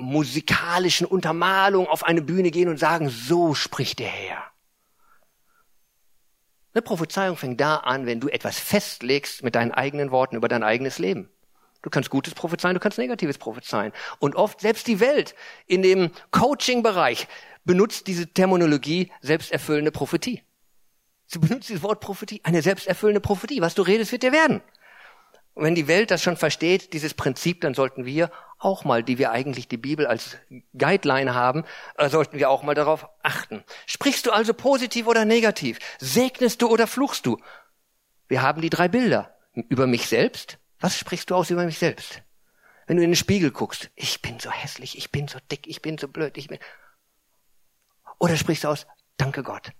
[0.00, 4.42] musikalischen Untermalung auf eine Bühne gehen und sagen, so spricht der Herr.
[6.74, 10.64] Eine Prophezeiung fängt da an, wenn du etwas festlegst mit deinen eigenen Worten über dein
[10.64, 11.30] eigenes Leben.
[11.82, 13.92] Du kannst Gutes prophezeien, du kannst Negatives prophezeien.
[14.18, 15.36] Und oft selbst die Welt
[15.66, 17.28] in dem Coaching-Bereich
[17.64, 20.42] benutzt diese Terminologie selbsterfüllende Prophetie.
[21.26, 23.60] Sie benutzt dieses Wort Prophetie, eine selbsterfüllende Prophetie.
[23.60, 24.60] Was du redest, wird dir werden.
[25.54, 29.18] Und wenn die Welt das schon versteht, dieses Prinzip, dann sollten wir auch mal, die
[29.18, 30.36] wir eigentlich die Bibel als
[30.76, 31.64] Guideline haben,
[31.96, 33.62] äh, sollten wir auch mal darauf achten.
[33.86, 35.78] Sprichst du also positiv oder negativ?
[35.98, 37.38] Segnest du oder fluchst du?
[38.26, 39.30] Wir haben die drei Bilder.
[39.68, 40.58] Über mich selbst.
[40.80, 42.22] Was sprichst du aus über mich selbst?
[42.86, 45.80] Wenn du in den Spiegel guckst, ich bin so hässlich, ich bin so dick, ich
[45.80, 46.58] bin so blöd, ich bin.
[48.18, 49.72] Oder sprichst du aus, danke Gott,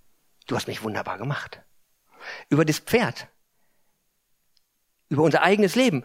[0.47, 1.61] du hast mich wunderbar gemacht.
[2.49, 3.27] Über das Pferd,
[5.09, 6.03] über unser eigenes Leben,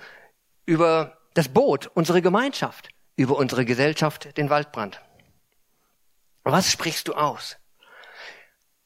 [0.66, 5.00] über das Boot, unsere Gemeinschaft, über unsere Gesellschaft, den Waldbrand.
[6.42, 7.56] Was sprichst du aus?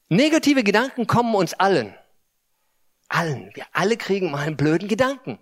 [0.09, 1.95] Negative Gedanken kommen uns allen.
[3.07, 3.51] Allen.
[3.53, 5.39] Wir alle kriegen mal einen blöden Gedanken.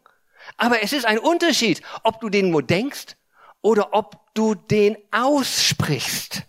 [0.57, 3.15] Aber es ist ein Unterschied, ob du den nur denkst
[3.61, 6.43] oder ob du den aussprichst.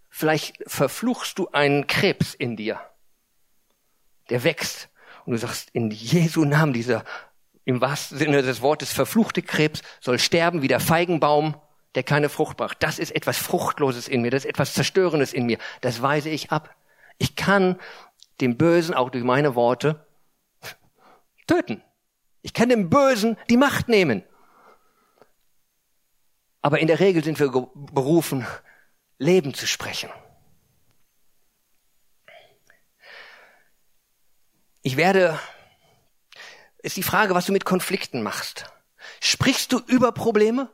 [0.10, 2.80] Vielleicht verfluchst du einen Krebs in dir,
[4.30, 4.88] der wächst
[5.26, 7.04] und du sagst, in Jesu Namen dieser
[7.66, 11.56] im wahrsten Sinne des Wortes verfluchte Krebs soll sterben wie der Feigenbaum,
[11.96, 12.82] der keine Frucht bracht.
[12.82, 15.58] Das ist etwas Fruchtloses in mir, das ist etwas Zerstörendes in mir.
[15.82, 16.74] Das weise ich ab.
[17.18, 17.78] Ich kann
[18.42, 20.06] dem Bösen auch durch meine Worte
[21.48, 21.82] töten.
[22.42, 24.24] Ich kann dem Bösen die Macht nehmen.
[26.62, 28.46] Aber in der Regel sind wir berufen,
[29.18, 30.10] Leben zu sprechen.
[34.84, 35.40] Ich werde,
[36.82, 38.66] ist die Frage, was du mit Konflikten machst.
[39.20, 40.70] Sprichst du über Probleme?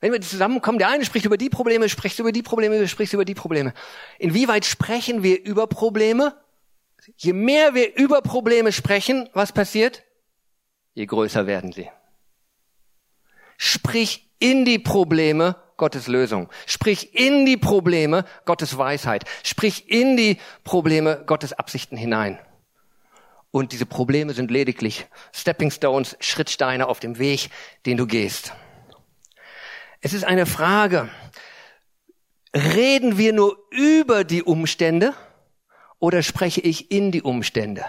[0.00, 2.88] Wenn wir zusammenkommen, der eine spricht über die Probleme, sprichst du über die Probleme, du
[2.88, 3.74] sprichst über die Probleme.
[4.18, 6.40] Inwieweit sprechen wir über Probleme?
[7.16, 10.02] Je mehr wir über Probleme sprechen, was passiert?
[10.94, 11.90] Je größer werden sie.
[13.56, 16.50] Sprich in die Probleme Gottes Lösung.
[16.66, 19.24] Sprich in die Probleme Gottes Weisheit.
[19.42, 22.38] Sprich in die Probleme Gottes Absichten hinein.
[23.50, 27.50] Und diese Probleme sind lediglich Stepping Stones, Schrittsteine auf dem Weg,
[27.86, 28.52] den du gehst.
[30.00, 31.08] Es ist eine Frage,
[32.54, 35.14] reden wir nur über die Umstände
[36.00, 37.84] oder spreche ich in die Umstände?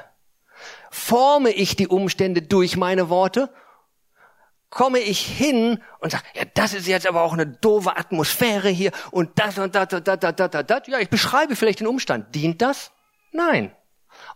[0.91, 3.49] Forme ich die Umstände durch meine Worte?
[4.71, 8.91] komme ich hin und sage, ja, das ist jetzt aber auch eine doofe Atmosphäre hier
[9.11, 10.87] und das und das und das, das, das, das, das.
[10.87, 12.33] Ja, ich beschreibe vielleicht den Umstand.
[12.33, 12.91] Dient das?
[13.33, 13.75] Nein.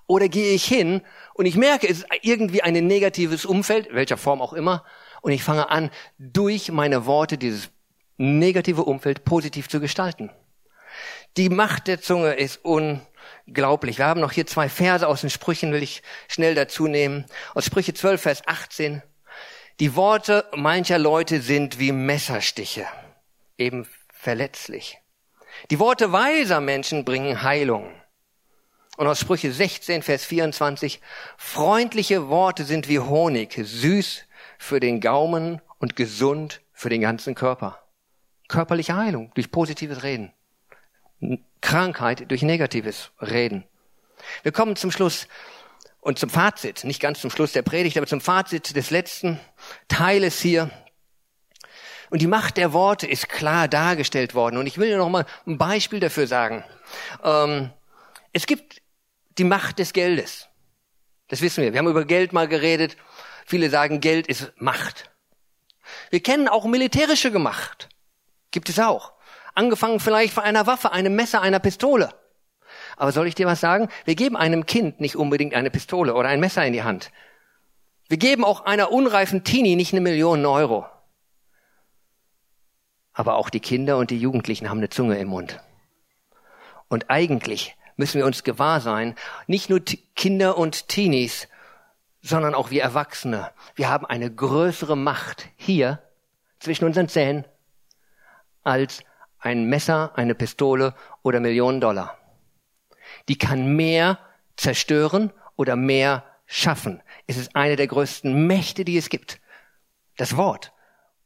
[0.08, 1.02] Oder gehe ich hin
[1.34, 4.84] und ich merke, es ist irgendwie ein negatives Umfeld, welcher Form auch immer,
[5.22, 7.70] und ich fange an, durch meine Worte dieses
[8.18, 10.30] negative Umfeld positiv zu gestalten.
[11.38, 12.64] Die Macht der Zunge ist
[13.48, 13.98] unglaublich.
[13.98, 17.26] Wir haben noch hier zwei Verse aus den Sprüchen, will ich schnell dazu nehmen.
[17.54, 19.02] Aus Sprüche 12, Vers 18.
[19.80, 22.86] Die Worte mancher Leute sind wie Messerstiche,
[23.58, 25.00] eben verletzlich.
[25.70, 27.92] Die Worte weiser Menschen bringen Heilung.
[28.98, 31.02] Und aus Sprüche 16, Vers 24,
[31.38, 34.24] freundliche Worte sind wie Honig, süß
[34.58, 37.84] für den Gaumen und gesund für den ganzen Körper.
[38.48, 40.32] Körperliche Heilung durch positives Reden.
[41.62, 43.64] Krankheit durch negatives Reden.
[44.44, 45.28] Wir kommen zum Schluss
[46.02, 49.40] und zum Fazit, nicht ganz zum Schluss der Predigt, aber zum Fazit des letzten
[49.88, 50.70] Teiles hier.
[52.12, 54.58] Und die Macht der Worte ist klar dargestellt worden.
[54.58, 56.64] Und ich will dir noch mal ein Beispiel dafür sagen.
[57.24, 57.72] Ähm,
[58.32, 58.82] es gibt
[59.38, 60.48] die Macht des Geldes.
[61.28, 61.74] Das wissen wir.
[61.74, 62.96] Wir haben über Geld mal geredet.
[63.46, 65.10] Viele sagen, Geld ist Macht.
[66.12, 67.90] Wir kennen auch militärische Macht.
[68.52, 69.15] Gibt es auch.
[69.56, 72.14] Angefangen vielleicht von einer Waffe, einem Messer, einer Pistole.
[72.98, 73.90] Aber soll ich dir was sagen?
[74.04, 77.12] Wir geben einem Kind nicht unbedingt eine Pistole oder ein Messer in die Hand.
[78.08, 80.86] Wir geben auch einer unreifen Teenie nicht eine Million Euro.
[83.14, 85.62] Aber auch die Kinder und die Jugendlichen haben eine Zunge im Mund.
[86.88, 89.16] Und eigentlich müssen wir uns gewahr sein,
[89.48, 89.82] nicht nur
[90.16, 91.48] Kinder und Teenies,
[92.22, 93.52] sondern auch wir Erwachsene.
[93.76, 96.02] Wir haben eine größere Macht hier
[96.60, 97.46] zwischen unseren Zähnen
[98.64, 99.04] als
[99.46, 102.18] ein Messer, eine Pistole oder Millionen Dollar.
[103.30, 104.18] Die kann mehr
[104.58, 107.02] zerstören oder mehr schaffen.
[107.28, 109.40] Es ist eine der größten Mächte, die es gibt.
[110.18, 110.72] Das Wort.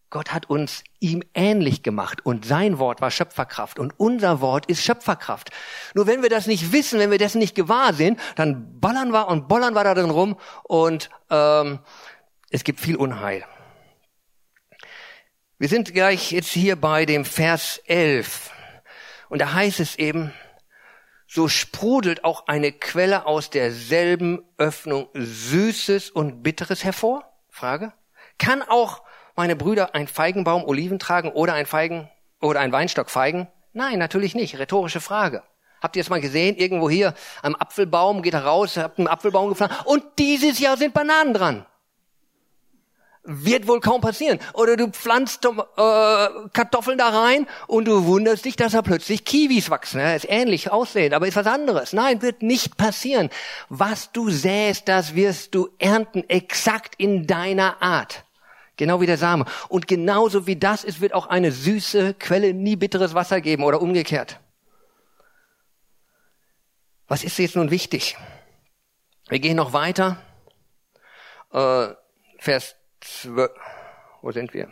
[0.10, 4.84] Gott hat uns ihm ähnlich gemacht und sein Wort war Schöpferkraft und unser Wort ist
[4.84, 5.52] Schöpferkraft.
[5.94, 9.28] Nur wenn wir das nicht wissen, wenn wir dessen nicht gewahr sind, dann ballern wir
[9.28, 11.80] und bollern wir da drin rum und ähm,
[12.50, 13.46] es gibt viel Unheil.
[15.62, 18.50] Wir sind gleich jetzt hier bei dem Vers 11.
[19.28, 20.34] Und da heißt es eben,
[21.28, 27.30] so sprudelt auch eine Quelle aus derselben Öffnung Süßes und Bitteres hervor?
[27.50, 27.92] Frage.
[28.38, 29.04] Kann auch
[29.36, 33.50] meine Brüder ein Feigenbaum Oliven tragen oder ein Feigen oder ein Weinstock Feigen?
[33.74, 34.58] Nein, natürlich nicht.
[34.58, 35.44] Rhetorische Frage.
[35.82, 36.56] Habt ihr es mal gesehen?
[36.56, 40.94] Irgendwo hier am Apfelbaum geht er raus, habt einen Apfelbaum gepflanzt und dieses Jahr sind
[40.94, 41.66] Bananen dran.
[43.24, 44.40] Wird wohl kaum passieren.
[44.54, 45.50] Oder du pflanzt äh,
[46.54, 50.00] Kartoffeln da rein und du wunderst dich, dass da plötzlich Kiwis wachsen.
[50.00, 51.92] Ja, ist ähnlich aussehen, aber ist was anderes.
[51.94, 53.30] Nein, wird nicht passieren.
[53.68, 58.24] Was du säst, das wirst du ernten, exakt in deiner Art.
[58.78, 59.44] Genau wie der Same.
[59.68, 63.82] Und genauso wie das ist, wird auch eine süße Quelle nie bitteres Wasser geben oder
[63.82, 64.40] umgekehrt.
[67.10, 68.16] Was ist jetzt nun wichtig?
[69.28, 70.22] Wir gehen noch weiter.
[71.52, 71.90] Äh,
[72.38, 73.52] Vers 12.
[74.22, 74.72] Wo sind wir?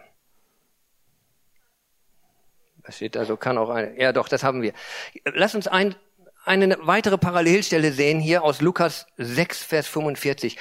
[2.84, 3.26] Was steht da?
[3.26, 4.00] So kann auch eine.
[4.00, 4.74] Ja, doch, das haben wir.
[5.26, 5.96] Lass uns ein,
[6.46, 10.58] eine weitere Parallelstelle sehen hier aus Lukas 6, Vers 45.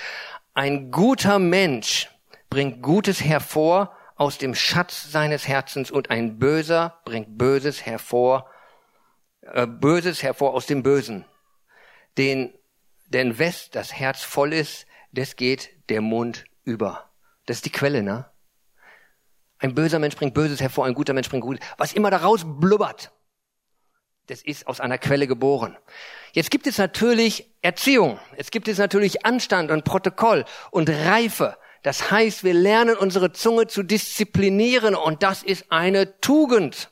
[0.55, 2.11] Ein guter Mensch
[2.51, 8.51] bringt Gutes hervor aus dem Schatz seines Herzens und ein Böser bringt Böses hervor,
[9.43, 11.25] äh, Böses hervor aus dem Bösen.
[12.19, 12.53] Den,
[13.09, 17.06] denn wes das Herz voll ist, des geht der Mund über.
[17.47, 18.27] Das ist die Quelle, ne?
[19.59, 21.65] Ein böser Mensch bringt Böses hervor, ein guter Mensch bringt Gutes.
[21.79, 23.11] Was immer daraus blubbert,
[24.27, 25.77] das ist aus einer Quelle geboren.
[26.33, 28.19] Jetzt gibt es natürlich Erziehung.
[28.37, 31.57] Es gibt es natürlich Anstand und Protokoll und Reife.
[31.83, 36.91] Das heißt, wir lernen unsere Zunge zu disziplinieren und das ist eine Tugend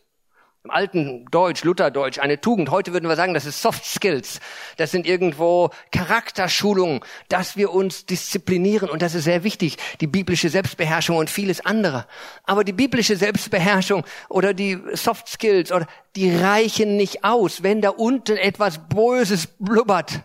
[0.64, 2.70] im alten Deutsch, Lutherdeutsch, eine Tugend.
[2.70, 4.40] Heute würden wir sagen, das ist Soft Skills.
[4.78, 8.88] Das sind irgendwo Charakterschulungen, dass wir uns disziplinieren.
[8.88, 9.76] Und das ist sehr wichtig.
[10.00, 12.06] Die biblische Selbstbeherrschung und vieles andere.
[12.44, 15.86] Aber die biblische Selbstbeherrschung oder die Soft Skills oder
[16.16, 20.22] die reichen nicht aus, wenn da unten etwas Böses blubbert.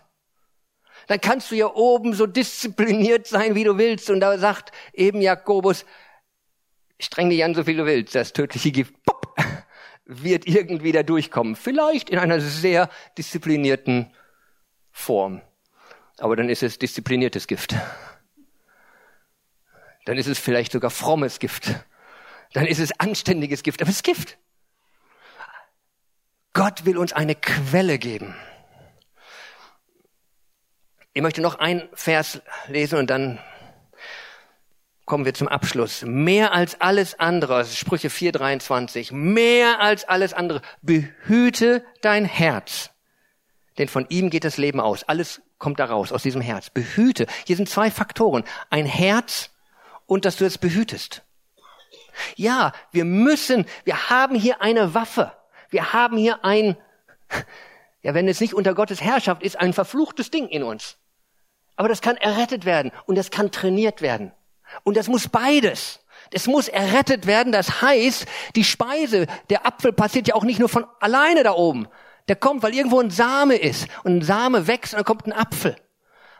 [1.07, 4.09] Dann kannst du ja oben so diszipliniert sein, wie du willst.
[4.09, 5.83] Und da sagt eben Jakobus,
[6.99, 8.15] streng dich an, so viel du willst.
[8.15, 8.93] Das tödliche Gift,
[10.09, 11.55] wird irgendwie da durchkommen.
[11.55, 14.11] Vielleicht in einer sehr disziplinierten
[14.91, 15.41] Form.
[16.17, 17.75] Aber dann ist es diszipliniertes Gift.
[20.05, 21.75] Dann ist es vielleicht sogar frommes Gift.
[22.53, 23.81] Dann ist es anständiges Gift.
[23.81, 24.39] Aber es ist Gift.
[26.53, 28.35] Gott will uns eine Quelle geben.
[31.13, 33.39] Ich möchte noch einen Vers lesen und dann
[35.09, 36.03] kommen wir zum Abschluss.
[36.03, 42.91] Mehr als alles andere, Sprüche 4,23, mehr als alles andere, behüte dein Herz.
[43.77, 45.03] Denn von ihm geht das Leben aus.
[45.03, 46.69] Alles kommt da raus, aus diesem Herz.
[46.69, 47.25] Behüte.
[47.45, 48.43] Hier sind zwei Faktoren.
[48.69, 49.49] Ein Herz
[50.05, 51.23] und dass du es behütest.
[52.35, 55.33] Ja, wir müssen, wir haben hier eine Waffe.
[55.69, 56.77] Wir haben hier ein,
[58.03, 60.97] ja, wenn es nicht unter Gottes Herrschaft ist, ein verfluchtes Ding in uns.
[61.75, 64.33] Aber das kann errettet werden und das kann trainiert werden.
[64.83, 65.99] Und das muss beides.
[66.31, 67.51] Es muss errettet werden.
[67.51, 71.87] Das heißt, die Speise, der Apfel passiert ja auch nicht nur von alleine da oben.
[72.27, 73.87] Der kommt, weil irgendwo ein Same ist.
[74.03, 75.75] Und ein Same wächst und dann kommt ein Apfel.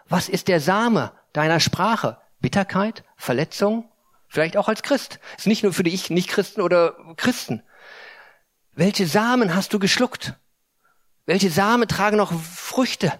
[0.07, 2.17] Was ist der Same deiner Sprache?
[2.39, 3.03] Bitterkeit?
[3.15, 3.89] Verletzung?
[4.27, 5.19] Vielleicht auch als Christ.
[5.37, 7.63] Ist nicht nur für die ich Nicht-Christen oder Christen.
[8.73, 10.35] Welche Samen hast du geschluckt?
[11.25, 13.19] Welche Samen tragen noch Früchte?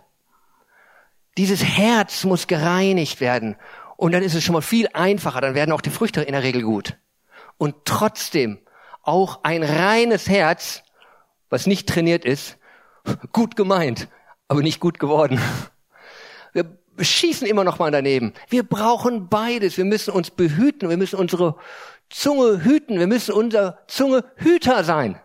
[1.38, 3.56] Dieses Herz muss gereinigt werden.
[4.00, 5.42] Und dann ist es schon mal viel einfacher.
[5.42, 6.96] Dann werden auch die Früchte in der Regel gut.
[7.58, 8.60] Und trotzdem
[9.02, 10.84] auch ein reines Herz,
[11.50, 12.58] was nicht trainiert ist,
[13.34, 14.08] gut gemeint,
[14.48, 15.42] aber nicht gut geworden.
[16.54, 16.66] Wir
[17.02, 18.34] schießen immer noch mal daneben.
[18.48, 19.76] Wir brauchen beides.
[19.76, 20.88] Wir müssen uns behüten.
[20.88, 21.58] Wir müssen unsere
[22.10, 23.00] Zunge hüten.
[23.00, 25.20] Wir müssen unser Zunge Hüter sein.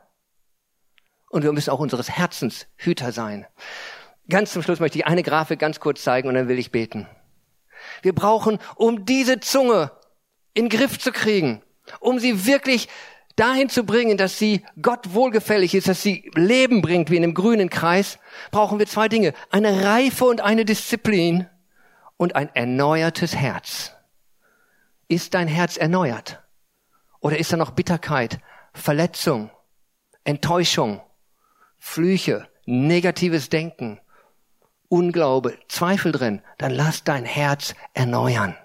[1.31, 3.47] Und wir müssen auch unseres Herzens Hüter sein.
[4.29, 7.07] Ganz zum Schluss möchte ich eine Grafik ganz kurz zeigen und dann will ich beten.
[8.03, 9.91] Wir brauchen, um diese Zunge
[10.55, 11.63] in Griff zu kriegen,
[12.01, 12.89] um sie wirklich
[13.37, 17.35] dahin zu bringen, dass sie Gott wohlgefällig ist, dass sie Leben bringt wie in einem
[17.35, 18.19] grünen Kreis,
[18.51, 19.35] brauchen wir zwei Dinge.
[19.51, 21.49] Eine Reife und eine Disziplin
[22.17, 23.93] und ein erneuertes Herz.
[25.09, 26.43] Ist dein Herz erneuert?
[27.21, 28.39] Oder ist da noch Bitterkeit,
[28.73, 29.51] Verletzung,
[30.25, 31.01] Enttäuschung,
[31.79, 34.01] Flüche, negatives Denken,
[34.89, 36.43] Unglaube, Zweifel drin?
[36.59, 38.57] Dann lass dein Herz erneuern.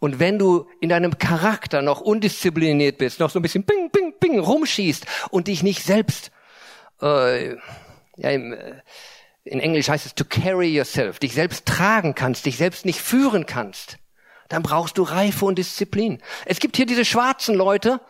[0.00, 4.14] Und wenn du in deinem Charakter noch undiszipliniert bist, noch so ein bisschen ping, ping,
[4.18, 6.30] ping rumschießt und dich nicht selbst,
[7.02, 7.56] äh,
[8.16, 8.80] ja, im, äh,
[9.44, 13.46] in Englisch heißt es to carry yourself, dich selbst tragen kannst, dich selbst nicht führen
[13.46, 13.98] kannst,
[14.48, 16.22] dann brauchst du Reife und Disziplin.
[16.44, 18.00] Es gibt hier diese schwarzen Leute,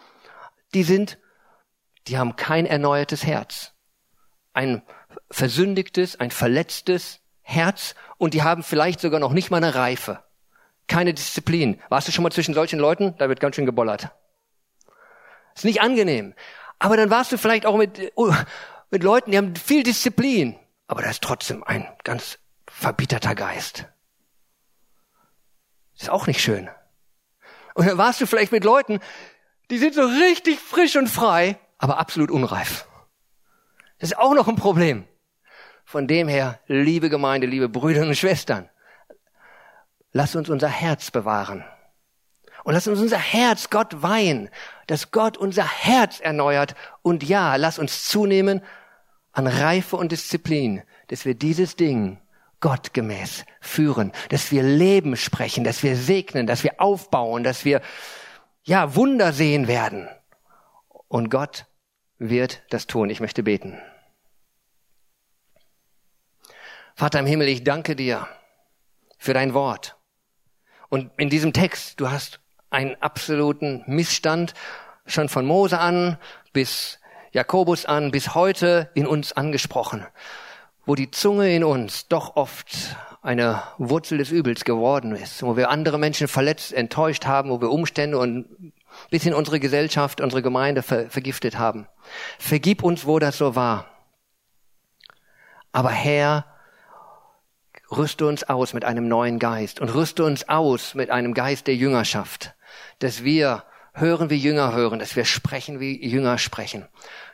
[0.75, 1.19] die sind,
[2.07, 3.73] die haben kein erneuertes Herz.
[4.53, 4.83] Ein
[5.31, 10.23] versündigtes, ein verletztes Herz und die haben vielleicht sogar noch nicht mal eine Reife.
[10.87, 11.81] Keine Disziplin.
[11.89, 13.15] Warst du schon mal zwischen solchen Leuten?
[13.19, 14.11] Da wird ganz schön gebollert.
[15.55, 16.35] Ist nicht angenehm.
[16.79, 18.33] Aber dann warst du vielleicht auch mit, uh,
[18.91, 20.57] mit Leuten, die haben viel Disziplin
[20.89, 23.87] aber da ist trotzdem ein ganz verbitterter Geist.
[25.97, 26.69] Ist auch nicht schön.
[27.75, 28.99] Und dann warst du vielleicht mit Leuten,
[29.71, 32.88] die sind so richtig frisch und frei, aber absolut unreif.
[33.99, 35.05] Das ist auch noch ein Problem.
[35.85, 38.69] Von dem her, liebe Gemeinde, liebe Brüder und Schwestern,
[40.13, 41.65] lass uns unser Herz bewahren.
[42.65, 44.51] Und lass uns unser Herz Gott weihen,
[44.87, 46.75] dass Gott unser Herz erneuert.
[47.03, 48.63] Und ja, lass uns zunehmen
[49.33, 52.21] an Reife und Disziplin, dass wir dieses Ding
[52.61, 57.81] gottgemäß führen, dass wir Leben sprechen, dass wir segnen, dass wir aufbauen, dass wir,
[58.65, 60.09] ja, Wunder sehen werden.
[61.07, 61.67] Und Gott
[62.19, 63.11] wird das tun.
[63.11, 63.79] Ich möchte beten.
[66.95, 68.27] Vater im Himmel, ich danke dir
[69.19, 69.97] für dein Wort.
[70.89, 72.41] Und in diesem Text, du hast
[72.71, 74.55] einen absoluten Missstand
[75.07, 76.19] schon von Mose an
[76.53, 76.99] bis
[77.33, 80.07] Jakobus an, bis heute in uns angesprochen,
[80.87, 85.71] wo die Zunge in uns doch oft eine Wurzel des Übels geworden ist, wo wir
[85.71, 88.73] andere Menschen verletzt, enttäuscht haben, wo wir Umstände und
[89.11, 91.87] bis in unsere Gesellschaft, unsere Gemeinde ver vergiftet haben.
[92.39, 93.87] Vergib uns, wo das so war.
[95.73, 96.47] Aber Herr,
[97.91, 101.77] rüste uns aus mit einem neuen Geist und rüste uns aus mit einem Geist der
[101.77, 102.55] Jüngerschaft,
[102.99, 106.87] dass wir hören wie Jünger hören, dass wir sprechen wie Jünger sprechen,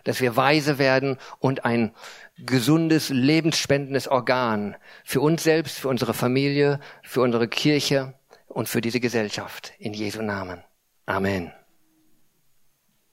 [0.04, 1.94] dass wir weise werden und ein
[2.38, 8.14] gesundes, lebensspendendes Organ für uns selbst, für unsere Familie, für unsere Kirche
[8.48, 9.72] und für diese Gesellschaft.
[9.78, 10.62] In Jesu Namen.
[11.08, 11.52] Amen.